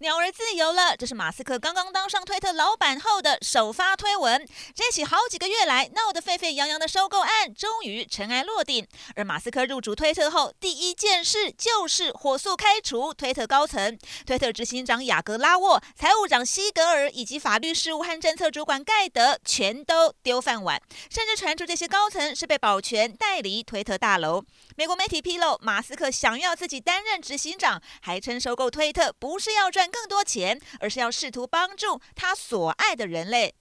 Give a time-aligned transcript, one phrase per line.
[0.00, 4.46] 鸟儿自由了，这是马斯克刚刚当上推特老板后的首发推文。
[4.74, 8.86] 这起好几个月来闹得沸沸扬扬的收购案，终于尘埃落定。
[9.14, 24.44] 而马斯克入主推特后，第一件事就是火速开除推特高层，推特执行长雅各拉沃、财务长西格尔以及法律事务和政策主管盖德全都丢饭碗，甚至传出这些高层是被保全带离推特大楼。
[24.76, 33.54] 美国媒体披露，马斯克想要自己担任执行长，还称收购推特不是要赚更多钱，而是要试图帮助他所爱的人类。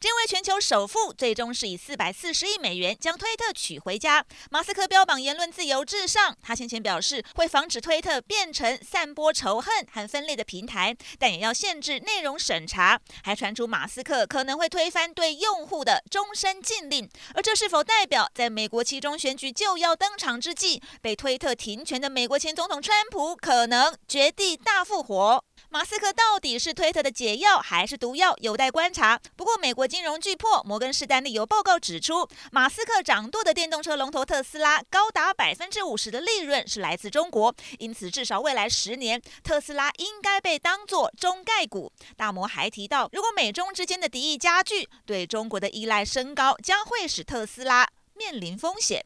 [0.00, 4.24] 这位全球首富最终是以四百四十亿美元将推特娶回家。
[4.48, 13.00] 马斯克标榜言论自由至上，他先前表示会防止推特变成散播仇恨和分裂的平台，但也要限制内容审查。
[13.24, 25.44] 还传出马斯克可能会推翻对用户的终身禁令，而这是否代表在美国期中选举就要登场之际，被推特停权的美国前总统川普可能绝地大复活？
[25.70, 29.20] 马斯克到底是推特的解药还是毒药，有待观察。
[29.36, 41.92] 不过，美国金融巨擘摩根士丹利有报告指出，马斯克掌舵的电动车龙头特斯拉高达百分之五十的利润是来自中国，因此至少未来十年，特斯拉应该被当作中概股。
[42.16, 49.04] 大摩还提到，如果美中之间的敌意加剧，对中国的依赖升高，将会使特斯拉面临风险。